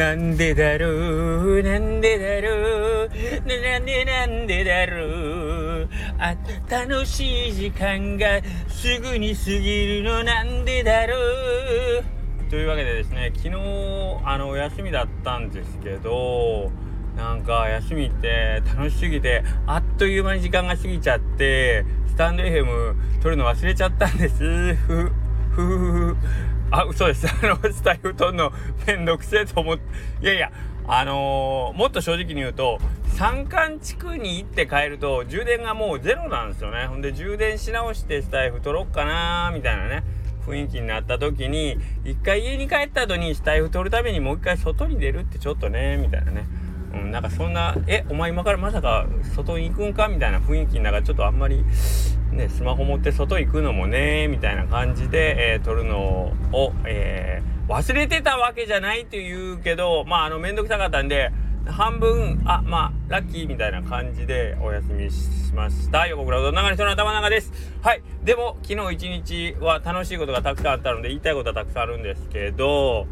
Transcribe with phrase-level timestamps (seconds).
[0.00, 3.08] なんでだろうなんでだろう
[3.46, 5.04] なんでなんでだろ
[5.82, 5.88] う
[6.18, 6.34] あ
[6.70, 11.16] 楽しい時間がすぐに過ぎるのなんでだろ
[11.98, 12.04] う
[12.48, 13.56] というわけでですね昨日
[14.24, 16.72] あのお休みだったんですけど
[17.14, 24.74] なんか休みって楽しすぎてあっという間に時間が過ぎちゃってスタンド FM 撮るの忘れちゃったんです。
[24.76, 25.12] ふ
[25.50, 26.16] ふふふ。
[26.70, 27.26] あ嘘です。
[27.26, 28.52] あのスタイフとんの
[28.86, 29.82] めんどくせえと思って。
[30.22, 30.52] いやいや
[30.86, 32.78] あのー、もっと正直に言うと
[33.16, 36.86] 山間地区に行って帰ると充電がもうゼロなんですよね。
[36.86, 40.04] ほんで充電し直してスタイフ取ろっかなみたいなね
[40.46, 46.46] 雰囲気になった時に一回家に帰った後にスタイフ取るためにもう一回外に出るってちょっとねみたいなね。
[46.94, 51.64] うん、なんかそんな「えお前今からまさか外に行くんか?」みたいな雰囲気の中ちょっとあんまり
[52.32, 61.30] ねスマホ持って外行くのもねみたいな感じで、えー、撮るのを、えー、忘れてたわけじゃないと言うけどまああの面倒くさかったんで
[61.66, 67.52] 半分あまあラッキーみたいな感じでお休みしました横倉うどん流れ人の頭長です
[67.82, 73.06] はいでも昨日一日は楽しいことがたくさんあったので言いたいことはたくさんあるんですけど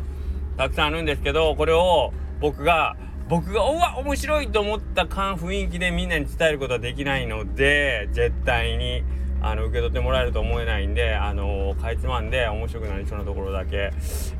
[0.56, 2.96] たくさんあるんですけどこれを僕が
[3.28, 9.02] 僕がうわ面白いと思った感雰囲気でみんなに伝えることはできないので絶対に
[9.40, 13.92] あの受け取ってもらえると思えないんであのかいつまんで面白くなりそうなところだけ、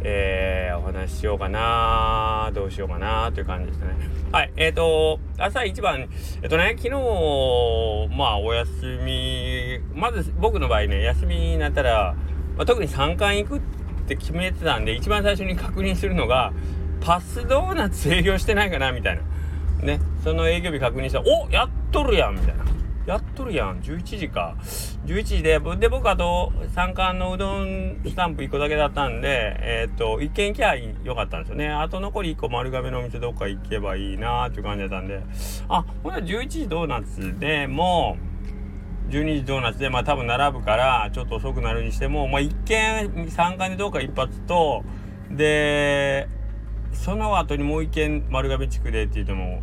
[0.03, 3.95] えー、お話ししようかなどうしようかなという感じですね。
[4.33, 6.09] はいえっ、ー、と朝一番
[6.43, 6.91] えっ、とね昨日
[8.17, 8.71] まあお休
[9.05, 12.17] みまず僕の場合ね休みになったら、
[12.57, 13.61] まあ、特に3回行くっ
[14.09, 16.53] て決めてたんで一番最初に確認するのが
[17.01, 19.23] パスドーナツ営業してないかなみたいな。
[19.85, 20.01] ね。
[20.25, 22.65] その営業日確認したら、おやっとるやんみたいな。
[23.07, 23.81] やっとるやん。
[23.81, 24.55] 11時か。
[25.07, 31.69] 11時で、で、僕あと、三冠のうどんスタンプ1個だけだったんで、えっ、ー、と、1軒行きゃよかったんですよね。
[31.71, 35.23] あと残り1個丸亀のお店どっか行けばいいなーっていう感じだったんで、
[35.69, 38.19] あ、ほんなら11時ドーナツでも
[39.09, 44.85] う、12時ドーナツで、まあ多分並ぶから、ちょっと遅くなるにしても、まあ1軒、3冠でどうか一発と、
[45.31, 46.29] で、
[47.05, 49.63] その後にもう一軒丸亀地区でって言っても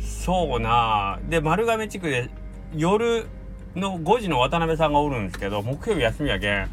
[0.00, 1.18] そうな。
[1.28, 2.30] で丸亀地区で
[2.74, 3.26] 夜
[3.74, 6.68] の5時の渡辺さんがおるんですけど木曜日休みやけん。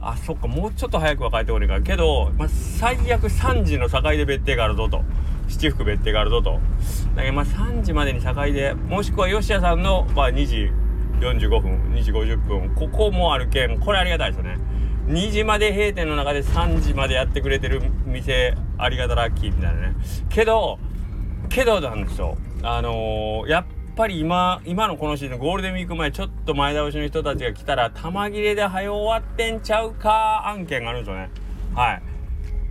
[0.00, 5.02] あそっかもうちょっと早くは帰ってこれかけど、まあ、最悪3時の境で別邸があるぞと。
[5.48, 6.60] 七福別邸があるぞと。
[7.16, 10.70] だけどまあ3時までに境でもしくは吉谷さんの、まあ、2時
[11.20, 14.58] 45分2時50分ここもあるけんこれありがたいですよね。
[15.06, 19.94] 2時まで閉店の中で3時までやってくれてる店ありがたラッキーみたいなね。
[20.30, 20.78] けど
[21.50, 23.64] けどなんですよあのー、やっ
[23.96, 31.30] ぱり今今のこのシーズンゴールデンウィーク前ちょっと前倒しの人たちが来たら玉切れで早終わってんちゃうか案件があるんですよね。
[31.74, 32.02] はい。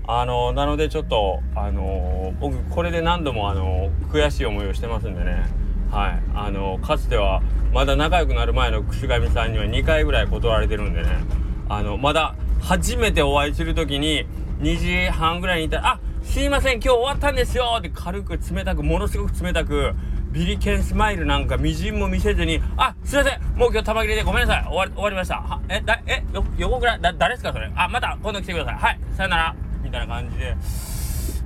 [0.05, 5.45] あのー、なのでちょっとあのー、僕これで何度もあの悔しい思いをしてますんでね。
[5.91, 6.23] はい。
[6.33, 11.09] あのかつてはまだ仲良くなる前の串上さんには2回ぐらい断られてるんでね。
[11.75, 14.25] あの、まだ初めてお会いする時に、
[14.61, 19.93] 2時半ぐらいにいたら、あすいません、今日終わったんですよって軽く冷たく、ものすごく冷たく、
[20.31, 25.35] ビリケンスマイルなんかみじんも見せずに、あすいません、もう今日玉切れでごめんなさい、終わり、終わりました。
[25.35, 27.71] はえ、だ、え、よ、横倉、だ、誰ですかそれ？
[27.75, 28.75] あ、また今度来てください。
[28.75, 29.55] はい、さよなら。
[29.83, 30.55] みたいな感じで、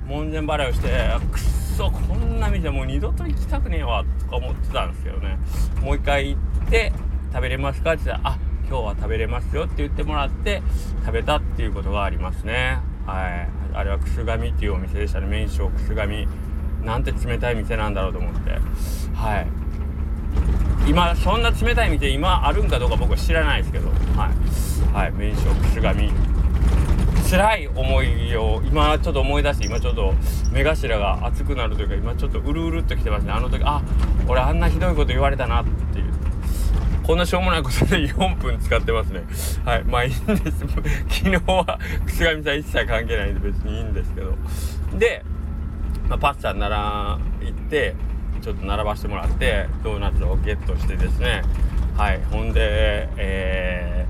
[0.06, 0.88] 門前払いをして、
[1.32, 1.40] くっ
[1.76, 5.38] そ、こんな店もう二度と行きたくねえわ、とか思ってたんですけどね。
[5.82, 6.92] もう一回行って、
[7.32, 7.94] 食べれますか？
[7.94, 10.62] って言ったら、あ今日は食べれますよって言ってもらって
[11.06, 12.78] 食べたっていうことがありますね。
[13.06, 13.48] はい。
[13.74, 15.26] あれはくすがみっていうお店でしたね。
[15.26, 16.28] 麺匠くすがみ。
[16.84, 18.50] なんて冷たい店なんだろうと思って。
[19.14, 19.46] はい。
[20.86, 23.88] 今そんな冷たい店今あるんかどうか僕は知らないですけど。
[23.88, 24.94] はい。
[24.94, 25.12] はい。
[25.12, 26.12] 麺匠くすがみ。
[27.30, 30.14] 辛い思いを今ちょっと思い出して今ちょっと
[30.52, 33.32] 目頭が熱くなるというか今ちょっとうるうるっときてますね。
[33.32, 33.82] あの時あ
[34.26, 36.07] 俺あんなひどいこと言われたなっていう。
[37.08, 39.24] こんなしょうもないことで4分使ってますね。
[39.64, 39.84] はい。
[39.84, 40.58] まあいいんです。
[41.08, 44.34] 昨日は、くすがみさん一切関係ないんで別にいいんですけど。
[44.98, 45.24] で、
[46.06, 47.94] まあ、パスタなら行って、
[48.42, 51.40] ちょっと並ばしてもらって、ドーナツをゲットしてですね。
[51.96, 52.20] はい。
[52.30, 54.04] ほんで、え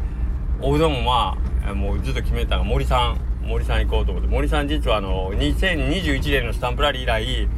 [0.60, 1.38] ー、おうどんもま
[1.70, 7.48] あ、もうずっと決めたが森さん、森さん行こうと思って、森さん実はあの、2021年のスタンプラリー以来、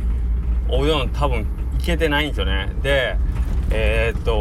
[0.69, 1.47] おうどん多分
[1.79, 2.71] 行けてないんですよね。
[2.83, 3.17] で、
[3.73, 4.33] えー、っと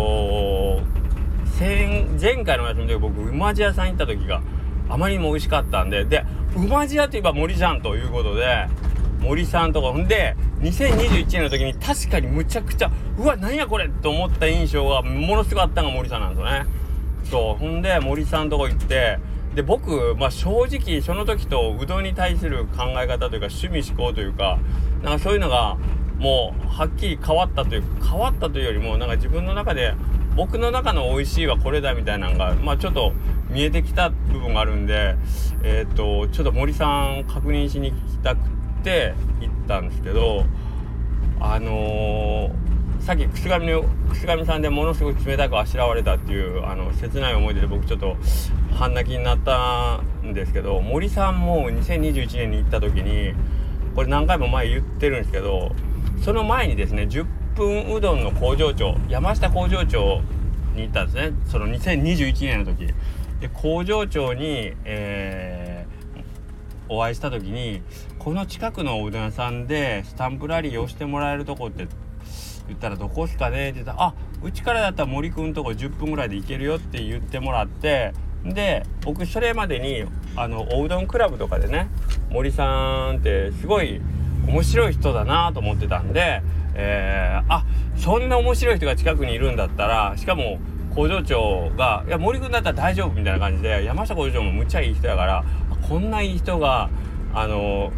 [1.60, 4.42] 前回の休みで僕馬路屋さん行った時が
[4.88, 6.26] あまりにも美味しかったんでで
[6.56, 8.68] 馬路屋といえば森さんということで
[9.20, 16.66] 森さんとかほんで2021年の時に確かにむちゃくちゃうわ何やこれと思った印象がものすごかったのが森さんなんですよね。
[17.26, 19.20] そうほんで森さんとこ行って
[19.54, 24.60] で僕、まあ、正直その時とうどんに対する考え方というか趣味思考というか
[25.04, 25.78] なんかそういうのが
[26.18, 29.94] もうはっきり変わったという変わったというよりもなんか自分の中で
[30.40, 33.12] 僕の中の美味しいはこれだみたいなのが、まあ、ちょっと
[33.50, 35.18] 見えてきた部分があるんで、
[35.64, 38.42] え、ー、とちょっと森さん確認しに行きたく
[38.82, 40.46] て行ったんですけど
[41.42, 48.16] あのー、さっき串上の串上さんでものすごく冷たくあしらわれたっていうあの切ない思い出で僕ちょっと
[48.76, 53.34] 半泣きになったんですけど森さんも2021年に行った時に
[53.94, 55.76] これ何回も前言ってるんですけど
[56.24, 60.22] その前にですね10分うどんの工場長山下工場長
[60.76, 61.34] に行ったんですね。
[61.46, 62.88] その2021年の時。
[63.42, 67.82] で工場長に、えー、お会いした時に
[68.18, 71.88] この近くのおうどん屋さんでスタンプラリーをしてもらえるとこって
[72.68, 73.72] 言ったらどこっすかね？
[73.72, 78.14] って言ったら「あうちからだったら森くんとこ10分ぐらいで行けるよ」って言ってもらって
[78.44, 81.88] で僕それまでにあのおうどんクラブとかでね
[82.30, 84.02] 森さんってすごい
[84.48, 86.42] 面白い人だなと思ってたんで、
[86.82, 87.66] えー、あ
[87.98, 90.60] そんな面白い人が近くにいるんだったらしかも
[90.96, 95.44] 工場長が「いや森君だったら大丈夫」みたいな感じで山下工場長もむっちゃいい人やから
[95.88, 96.90] こんないい人が
[97.34, 97.92] あの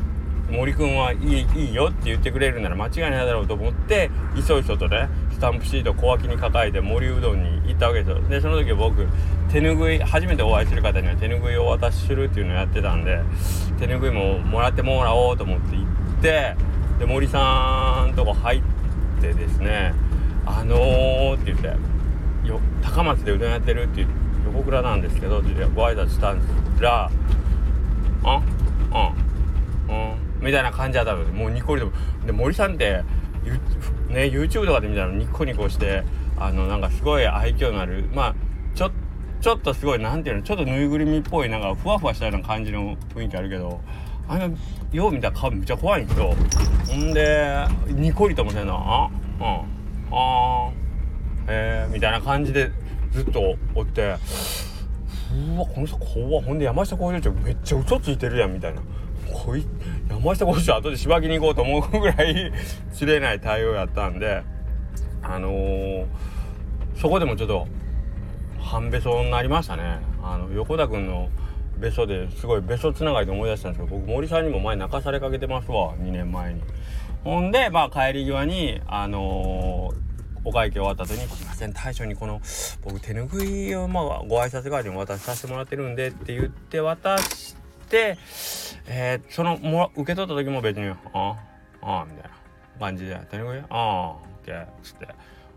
[0.49, 8.21] 森君はいいいいよって言ってくれるなら間違いないだろうと思っていそいそとねスタンプシート小脇に抱えて森うどんに行ったわけですよ。
[8.27, 9.07] でその時僕
[9.51, 13.21] 手ぬぐい初めてお会いする方には手ぬぐいをお渡しするっていうのをやってたんで
[13.79, 15.85] 手ぬぐいももらってもらおうと思って行っ
[16.21, 16.55] て
[17.01, 18.61] で森さんとこ入っ
[19.21, 19.91] てですね
[20.45, 21.67] 「あのー」って言って
[22.47, 24.05] 「よ高松でうどんやってる」って
[24.45, 26.45] 横倉なんですけどってご挨拶したんで
[26.77, 27.09] すら
[28.23, 28.41] 「あ
[29.89, 30.15] うんうん」
[30.45, 31.91] みたいな感じだったのでもうニコリと
[32.23, 33.01] で森さんって
[34.09, 36.03] ね YouTube とかで見たらニコニコして
[36.39, 38.35] あのなんかすごい愛嬌のあるまあ
[38.75, 38.91] ちょ
[39.41, 43.81] ちょっとすごいなんていうのちょっとぬいぐるみっぽいなんかふわふわしたような感じの雰囲気あるけど
[44.31, 44.57] あの
[44.93, 46.33] よう見たら顔めっちゃ怖いんですよ
[46.87, 49.09] ほんでニコリともせんなあ
[49.41, 49.81] うん。
[50.13, 50.71] あ
[51.47, 52.71] えー、みたいな感じで
[53.11, 54.15] ずっとおって。
[55.33, 58.81] うわこの人怖ほんで山下工場長めっちゃ嘘ついてるやんみたいな。
[59.33, 59.65] こい
[60.09, 62.53] 山下工場長後でしばきに行こうと思うぐらい
[62.93, 64.43] 知れない対応やったんで。
[65.23, 66.05] あのー、
[66.95, 67.67] そこでもちょっと
[68.59, 69.99] 半べそうになりましたね。
[70.23, 71.27] あの横田君の
[71.81, 76.61] 別荘ですごい別荘つながりで思い出したんですけど僕森さんにも前泣かされかけてますわ2年前に
[77.23, 79.95] ほんでまあ帰り際にあのー、
[80.45, 82.39] お会計終わった後に「すいません大将にこの
[82.83, 87.55] 僕手ぬぐいをまあご挨拶代わりに渡させてもらってるんで」って言って渡し
[87.89, 88.15] て、
[88.85, 91.35] えー、そのも受け取った時も別に「ああ
[91.81, 92.29] ああ」みたいな
[92.79, 94.13] 感じで「手ぬぐいああ」
[94.45, 95.07] っつって。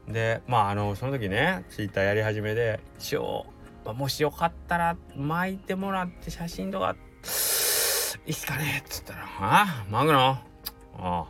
[0.08, 3.46] でまああのその時ねツイッターやり始めで一応
[3.84, 6.96] まあ、もしよかったら巻いてもらって写真とか
[8.26, 10.42] いいっすかねっつったら「あ巻くのあ
[10.98, 11.26] あ」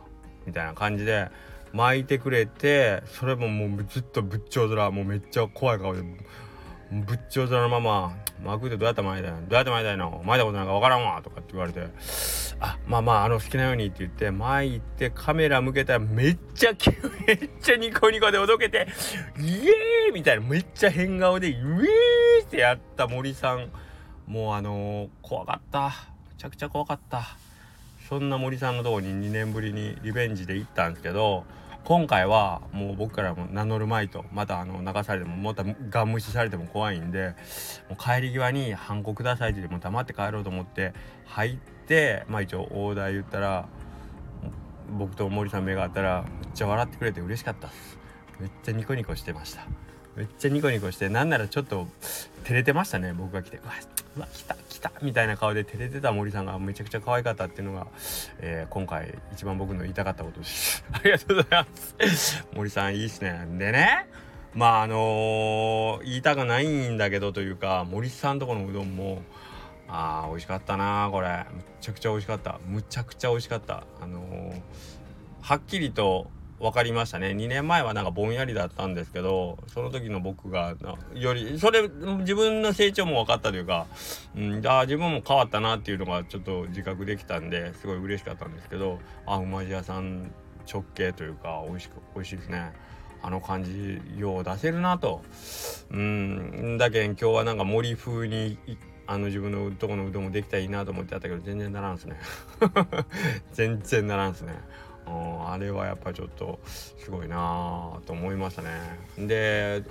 [0.47, 1.29] みたいな感じで
[1.73, 6.01] 巻いてくれてそれももうずっと仏頂面もうめっちゃ怖い顔で
[6.91, 11.87] 仏頂面のまま「巻くってどうやって巻いたんどうやって巻いたんのことなんかわからんわ」とかって言われて
[12.59, 16.71] 「あまあまああの好きなように」って言って巻いてカメラ向けたらめっちゃ
[17.27, 18.87] めっちゃニコニコでおどけて
[19.39, 20.45] 「イエーイ!」みたいな。
[20.45, 23.71] めっちゃ変顔で「イエーイ!」ってやった森さん。
[24.27, 25.87] もうあのー、怖かった。
[25.89, 25.93] め
[26.37, 27.37] ちゃくちゃ怖かった。
[28.09, 31.43] そんな森さんのとこに2年ぶりにリベンジで行ったんですけど
[31.85, 37.35] 今回はもう僕からも名乗るまいとまたあの流されてもまたガン無視されても怖いんで
[37.89, 40.93] もう帰り際に「ハンコください」って言っても黙って帰ろうと思って
[41.25, 43.67] 入ってまあ一応オーダー言ったら
[44.97, 47.99] 僕と森さん目が合ったらめっちゃ笑ってくれて嬉しかったっす。
[48.39, 49.61] めっちゃニコニコしてました。
[50.15, 51.87] めっちゃニコニコしてなんならちょっと
[52.45, 53.57] 照れてましたね僕が来て。
[53.57, 53.73] うわ
[54.17, 57.87] うわ来た来たみたいな顔で照れてた森さんがめちゃくちゃ可愛かったっていうのが、
[58.39, 60.85] えー、今回一番僕の言いたかったことです。
[60.91, 61.65] ありがとうござい
[62.01, 62.47] ます。
[62.53, 63.45] 森さんいいっすね。
[63.57, 64.07] でね
[64.53, 69.21] まああのー、言いたくないんだけどというか森さんとこのうどんも
[69.89, 71.45] あー美味しかったなこれ。
[71.51, 72.59] むちゃくちゃ美味しかった。
[72.65, 73.83] むちゃくちゃ美味しかった。
[74.01, 74.61] あのー、
[75.41, 80.75] はっきりと分かりましたね2年前はなんかぼんやりだったんですけどその時の僕が
[81.13, 81.87] よりそれ
[82.19, 83.87] 自分の成長も分かったというか、
[84.35, 90.31] うん、あ自分も変わったなっていうのがちょっと自覚できたんですごい嬉しかったんですけどあうまじ屋さん
[90.71, 92.73] 直系というか美味しく美味しいですね。
[93.21, 95.21] あの感じよう出せるなと。
[95.89, 98.59] うんだけん今日はなんか森風に
[99.07, 102.17] あの自分のとこのうどんもできたらいいなと思ってやったけど全然ならんすね
[103.53, 104.53] 全然ならんすね
[105.07, 108.69] あれはやっぱちょっとすごいなと思いましたね。
[109.17, 109.83] で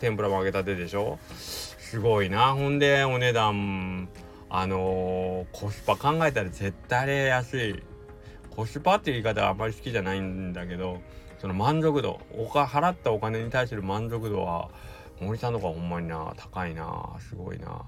[0.00, 1.18] 天ぷらも揚げたてでしょ？
[1.36, 2.54] すごいな。
[2.54, 4.08] ほんでお値段
[4.50, 7.82] あのー、コスパ考えたら絶対あれ安い。
[8.54, 11.00] コスパっていう言い方はあんまり好きじゃないんだけど
[11.38, 14.68] その満足度おか払ったお金に対する満足度は
[15.20, 17.16] 森さんとかほんまにな高いな。
[17.20, 17.82] すごいな。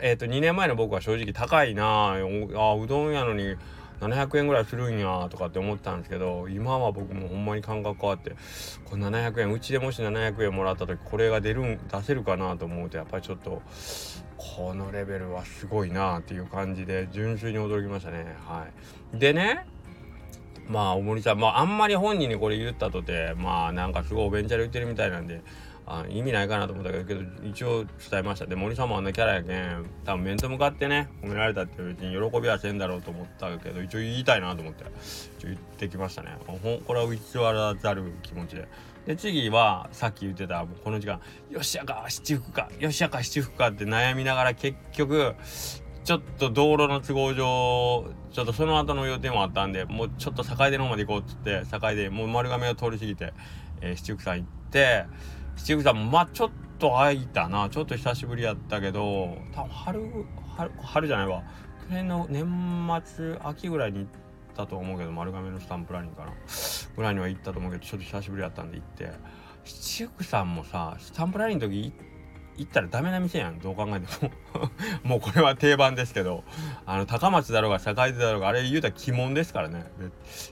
[0.00, 2.14] えっ、ー、と2年前の僕は正直高いな。
[2.14, 3.56] あうどんやのに
[4.00, 8.36] 700円ぐらいするんやとかって思ったんですけど今は僕もほんまに感覚変わって
[8.84, 13.62] これ700円うちでもし700円もらった時これが出るん出せるかなと思うとやっぱりちょっと
[14.36, 18.36] このレベルはすごいなっていう感じで純粋に驚きましたね。
[18.46, 18.66] は
[19.12, 19.18] い。
[19.18, 19.66] でね
[20.68, 25.42] まあ大森さんまああんまり本人にこれ言ったとてまあなんかすごいおべんちゃら言ってるみたいなんで
[25.88, 28.46] あ意味ないかなと思ったけど一応伝えました。
[28.46, 34.84] で森さんもあんなキャラやけん多分面と向かってね褒められたって別に喜びはせんだろうと思ったけど一応言いたいなと思って。
[35.38, 38.68] 一応言ってきましたねこれは偽らざる気持ちで
[39.06, 45.34] で次はさっき言ってたこの時間よしやか七福かよしやか七福かって悩みながら結局
[46.04, 53.32] ちょっと道路の都合上ちょっとその後の予定もあったんでもうちょっと境出の方まで行こうっつって境出もう丸亀を通り過ぎて、
[53.80, 55.06] えー、七福さん行って
[55.58, 57.68] 七福さんまあちょっと空いたな。
[57.68, 61.42] ちょっと久しぶりやったけど多分春春春じゃないわ。
[61.88, 64.08] 去年の年末秋ぐらいに行っ
[64.56, 66.32] たと思うけど丸亀のスタンプラリンかな。
[66.96, 69.10] ぐらいには行ったと思うけどちょっと久しぶりやったんで行って。
[69.64, 71.96] 七福さんもさスタンプラリンの時行っ
[72.66, 74.32] たらダメな店やんどう考えても。
[75.04, 76.44] もうこれは定番ですけど。
[76.86, 79.84] あの高松だろうが堺でだろうがあれ言うたら鬼門ですからね。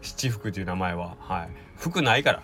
[0.03, 1.17] 七福という名前は。
[1.21, 1.49] はい。
[1.77, 2.43] 服ないか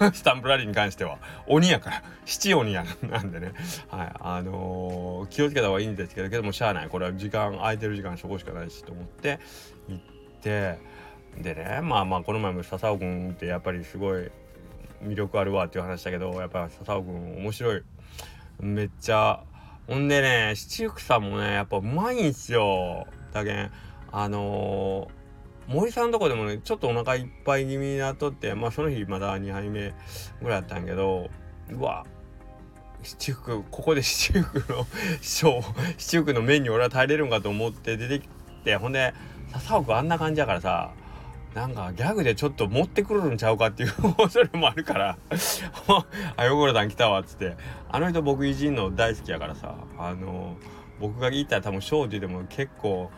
[0.00, 0.12] ら。
[0.12, 1.18] スタンプラリーに関しては。
[1.46, 2.02] 鬼やから。
[2.24, 3.52] 七鬼や なんでね。
[3.88, 4.12] はい。
[4.20, 6.88] あのー、気をつけた方がいいんですけどけどもしゃあない。
[6.88, 9.38] これは時間空いてる時間そこしかないしと思って
[9.88, 10.02] 行っ
[10.42, 10.78] て
[11.38, 14.30] でねまあまあこの前も笹尾君ってやっぱりすごい
[15.02, 17.82] 魅力あるわっていう話だけどやっぱ笹尾君面白い。
[18.60, 19.42] めっちゃ。
[19.86, 23.06] ほんでね七福さんもねやっぱうまいんすよ。
[23.32, 23.70] だけん
[24.10, 29.94] あのー、森さんのとこでもねちょっとお腹いっぱい気味になっとってまあその日まだ2杯目
[30.40, 31.28] ぐらいやったんやけど
[31.70, 32.06] うわ
[33.02, 34.86] 七福ここで七福の
[35.20, 35.44] シ
[35.98, 38.28] 七福のメニュー俺は耐えれるんかと思って出てき
[38.64, 39.14] てほんで
[39.52, 40.92] 笹尾君あんな感じやからさ
[41.56, 45.16] なんかギャグでちょっと持ってくるんちゃうかっていう恐れもあるから
[46.36, 47.56] あ、横田さん来たわっつって、
[47.88, 50.58] あの人僕偉人の大好きやからさ、あの、
[51.00, 53.10] 僕が言ったら多分シでも結構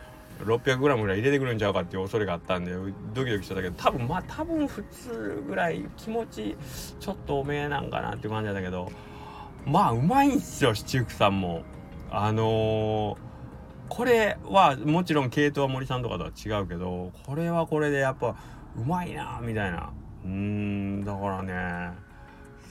[0.45, 2.71] 600g ぐらい入れてくるんちゃうかっていう恐れがあったんで
[3.13, 6.55] ドキドキしてたけど多分まあ多分普通ぐらい気持ち
[6.97, 8.89] ちょっと多めえなんかなっていう感じだけど
[9.65, 11.63] まあうまいんすよ七福さんも。
[12.09, 13.28] あのー
[13.89, 18.35] これはもちろん系統は森さんとかとは違うけどこれはこれでやっぱ
[18.77, 19.91] うまいなみたいな。
[20.25, 21.97] うんだからね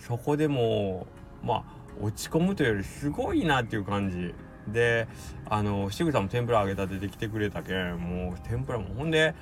[0.06, 1.06] そこでも
[1.42, 1.64] まあ
[2.00, 4.34] 落ち込むというよりすごいなっていう感じ。
[4.72, 5.08] で
[5.48, 9.34] あのシグさんも天ぷら揚げたてで来てくれたけんもう天ぷらもほんで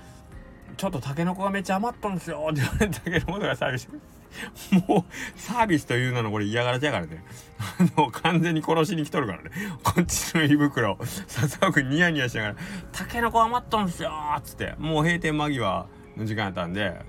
[0.77, 3.89] ちょっとタケノコがめっちゃ余ったんですよって言われたけどもがサービス
[4.89, 7.25] もうサービスというののこれ嫌がらせやからね。
[7.59, 9.51] あの完全に殺しに来とるからね。
[9.83, 12.57] こっちの胃袋笹尾くんニヤニヤしながら
[12.93, 17.01] 「タケノコ余ったんすよ」っつってもう閉店間際の時間やったんで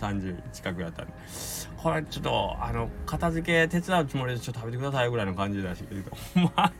[0.00, 1.12] 3時近くやったんで。
[1.76, 5.84] これちょっとあの片付け手伝うつもりでちょっと食べてくださいぐらいの感じだし
[6.56, 6.72] ま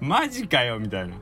[0.00, 1.14] マジかよみたいな。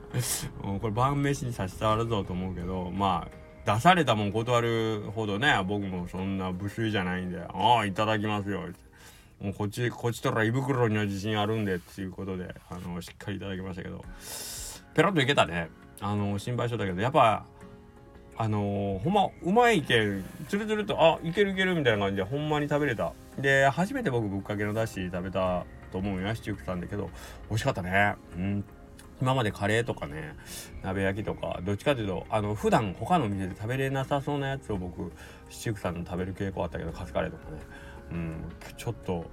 [0.61, 8.61] これ晩飯に差し障るぞと思うけどまあ出されたもん断るほどね僕もそんな無粋じゃないんで「ああいただきますよ」
[9.41, 14.03] もうこっちこっちとら胃袋には自信あるんでっていうことであのしっかりいただきましたけど。
[14.97, 15.69] ペロッといけたね。
[16.01, 17.45] あの心配しとったけどやっぱ
[18.35, 23.13] あのー、ほんまうまいけんつるつるとあいけるいけるみたいな感じでほんまに食べれた。
[23.37, 27.11] で初めて僕ぶっかけのだし食べたと思うよシチューさんだけど
[27.49, 28.15] 美味しかったね。
[28.35, 28.65] うん。
[29.21, 30.35] 今までカレーとかね
[30.83, 35.11] 鍋焼きとかどっちかというとあの普段他の店で食べれなさそうなやつを僕
[35.49, 37.57] 七福さんの食べる傾向あったけどカツカレーとかね。
[38.11, 38.51] うん。
[38.77, 39.25] ちょっと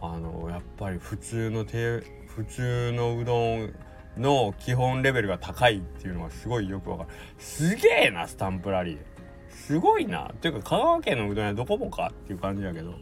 [0.00, 3.74] あのやっぱり普通の手普通のうどん
[4.16, 7.10] の基本レベルが高いっていうのがすごいよくわかる。
[7.38, 8.98] すげえなスタンプラリー。
[9.50, 10.30] すごいな。
[10.32, 12.94] っていうか香川県のうどん屋どこもかっていう感じだけど。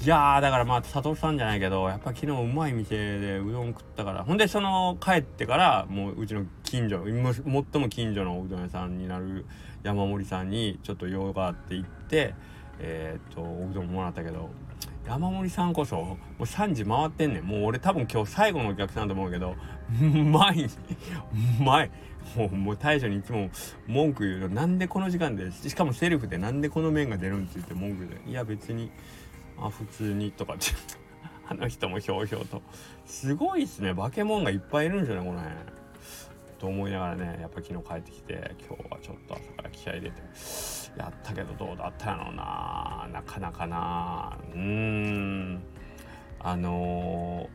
[0.00, 9.44] いやだからまあ佐藤さんじゃないけどやっぱ昨日うまい店でうどん食ったからほんでその帰ってからもううちの近所最も近所のうどん屋さんになる
[9.82, 12.34] 山森さんにちょっと用があって行って
[12.78, 14.50] えー、っとおうどんもらったけど
[15.04, 17.44] 山森さんこそもう3時回ってんねん。
[17.44, 19.56] もう俺多分今日最後のお客さんと思うけど
[20.00, 20.64] うまい。
[20.64, 21.90] うまい。
[22.36, 23.48] もうもう大将にいつも
[23.86, 28.92] 文句言うのなんでこの時間でしかもセルフでなんでこの麺が出るんって言って文句でいや別に。
[29.60, 30.66] あ普通にとかって。
[31.50, 32.62] あの人もひょうひょうと。
[33.06, 33.94] すごいっすね。
[33.94, 35.56] 化け物がいっぱいいるんですよねこの辺。
[36.58, 40.22] と思いながらねやっぱ昨日帰ってきて今日はちょっと朝から気合入れて
[40.96, 43.08] やったけどどうだったやろな。
[43.12, 44.36] なかなかな。
[44.52, 45.62] うーん。
[46.40, 47.48] あの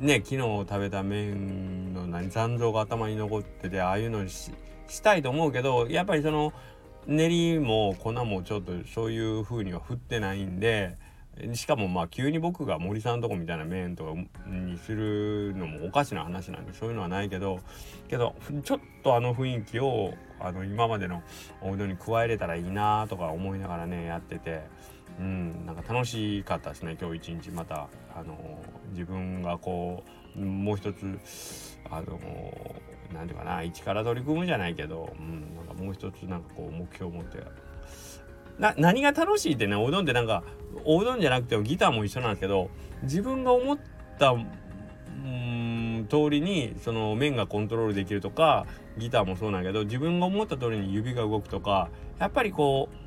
[0.00, 4.52] ー、ね昨日食べた麺の何残像が頭に残っててああいうのにし
[5.02, 6.52] たいと思うけどやっぱりその
[7.06, 10.96] 練りも粉もちょっとそういう風には振ってないんで
[11.54, 14.12] しかもまあ急に僕が森さんとこみたいな麺とか
[14.46, 17.60] にするのもおかしな話なんでそういうのはないけど
[18.08, 21.22] けどちょっとあの雰囲気をあの今までの
[21.62, 24.62] おうどんに加えれたらいいなとか思いながらねやってて
[25.18, 28.36] うんなんか楽しかったですね今日一日またあの
[28.90, 30.04] 自分がこ
[30.36, 31.18] うもう一つ
[31.90, 32.18] あの
[33.12, 37.38] 何て言うかな一から取り組むじゃないけど、うん、なんかもう一つなんかこう目標を持って
[38.58, 40.42] な何が楽しいってねおうどんってなんか
[40.84, 42.70] おうどんじゃなくてもギターも一緒なんですけど
[43.02, 43.78] 自分が思っ
[44.18, 44.38] たう
[45.26, 48.66] ん通りにその面がコントロールできるとか
[48.98, 53.02] ギターもそうなんやけど自分が思った通りに指が動くとかやっぱりこう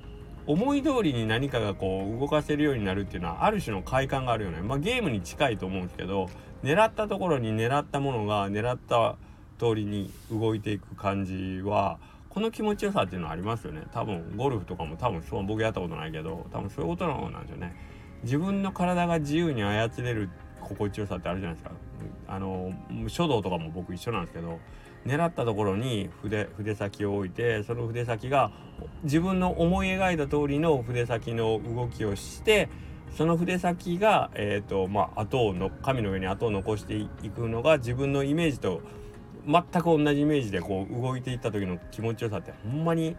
[0.48, 4.62] 思い通りに何かがこう動かせるようになるっていうのはある種の快感があるよね。
[4.62, 6.30] まあゲームに近いと思うんですけど
[6.64, 9.18] 狙ったところに狙ったものが狙った
[9.58, 11.98] 通りに動いていく感じは
[12.30, 13.84] この気持ちよさっていうのはありますよね。
[13.94, 17.76] 多分ゴルフとかも多分そう僕やったことないけど多分そういうことなんですよね。
[18.24, 21.76] 自分の体が自由に操れる心地よさってあるじゃないですか。
[22.28, 22.74] あの
[23.08, 24.60] 書道とかも僕一緒なんですけど
[25.06, 28.52] 狙ったところに筆筆先を置いてその筆先が
[29.04, 32.70] 自分の思い描いた通りの筆先の動きをして
[33.16, 38.82] その筆先が、えーとまあ、後をの紙の上に後を残していくのが自分のイメージと
[39.46, 43.16] 全く同じイメージでこう動いていった時の気持ちよさってほんまに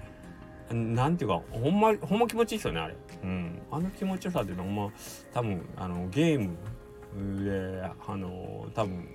[0.71, 4.93] なんていうかほんまほんま気持ちいいですよねあれ、うん、あの気持ちよさっていうのはほんま
[5.33, 9.09] 多分あのゲームであの多分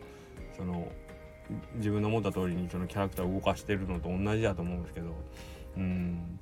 [0.56, 0.88] その
[1.76, 5.14] 自分の思った通りにそのキャラクターを動かしてるのと同じだと思うんですけど
[5.78, 6.40] うん。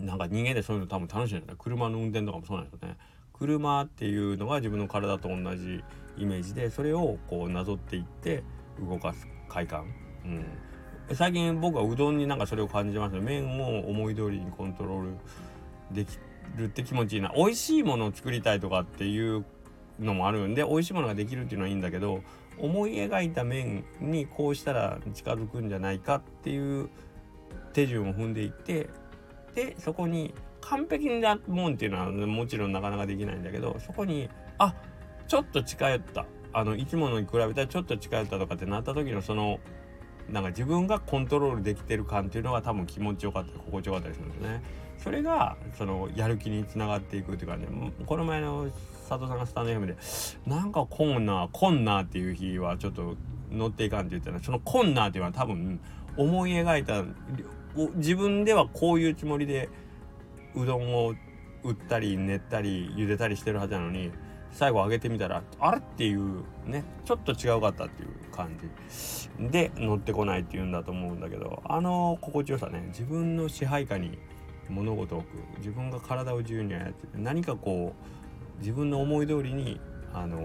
[0.00, 2.96] なんか人間でそういうの多分楽しいんだよ車の運転とかもそうなんですよね。
[3.32, 5.82] 車っていうのが自分の体と同じ
[6.16, 8.42] イメージでそれをこうなぞっていって
[8.80, 9.84] 動かす快感、
[10.24, 10.28] う
[11.12, 15.10] ん、最近僕はうどんになんかそれを感じます麺を思い通りにコントロール
[15.92, 16.18] でき
[16.56, 17.32] るって気持ちいいな。
[17.36, 19.44] 美味しいものを作りたいとかっていう
[20.00, 22.22] のもあるんで美味しいものができるっていうのはいいんだけど
[22.58, 26.88] 思い描いた面にこうしたら近づくんじゃないかっていう
[27.72, 28.88] 手順を踏んでいって
[29.54, 34.28] でそこに完璧なもんっていうのはもちろんなかなかできないんだけどそこに
[34.58, 34.74] あ
[35.28, 36.26] ちょっと近寄った。
[36.56, 39.60] あの生き物に比べたらちょっと近寄ったとかってなった時のその
[40.30, 44.62] なんか自分がコントロールできてる感っていうのが多分気持ちよかったり心地よかったりするんですね。
[44.96, 47.66] それがそのやる気につながっていくっていうかね
[48.06, 48.70] この前の
[49.06, 49.96] 佐藤さんがスタンド FM で
[50.46, 53.16] なんかこんなこんなっていう日はちょっと
[53.52, 55.78] 乗っていかんって言ったらそのこんなっていうのは多分
[56.16, 57.04] 思い描いた
[57.96, 59.68] 自分ではこういうつもりで
[60.54, 61.14] うどんを
[61.64, 64.10] 売ったり練ったり茹でたりしてるはずなのに
[64.56, 69.50] 最後上げてみたらあれっていうねちょっと違うかったっていう感じ。
[69.50, 74.18] で乗ってこないっていうんだと思うんだけどあの心地よさね自分の支配下に
[74.70, 75.58] 物事を置く。
[75.58, 79.78] 自分が体を自由に操って何かこう自分の思い通りに
[80.14, 80.38] あの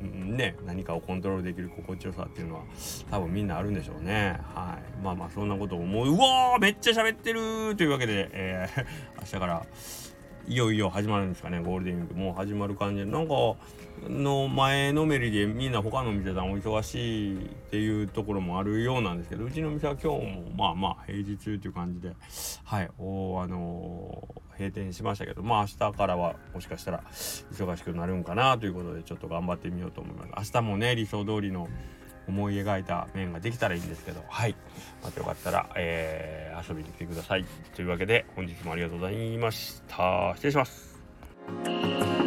[0.00, 2.62] ね何かをコントロールできる心地よさっていうのは
[3.12, 4.40] 多分みんなあるんでしょうね。
[4.54, 5.02] はい。
[5.04, 6.08] まあまあそんなことを思う。
[6.08, 8.86] うわーめっちゃ喋ってるというわけで、えー、
[9.22, 9.66] 明日から
[10.48, 12.14] いよいよ始まるんですかねゴールデンウィーク。
[12.14, 13.04] もう始まる感じ。
[13.04, 13.34] でなんか
[14.08, 22.14] の前のめりでみんな他の店さんお忙しいっていうところもあるようなんですけどうちの店は今日もまあまあ平日っていう感じで
[22.64, 30.52] はいおあのー、閉店しましたけどまあ明日からはもしかしたら忙しくなるんかなということでちょっと頑張ってみようと思います。
[30.54, 31.68] 明日もね理想通りの
[32.28, 34.22] 思い描いた面ができたらいいんですけど。
[34.28, 34.54] はい。
[35.02, 37.44] またよかったら、えー、遊びに来てください。
[37.74, 40.32] というわけで本日もありがとうございました。
[40.36, 42.17] 失礼します